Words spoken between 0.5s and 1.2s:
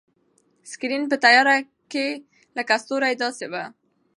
سکرین په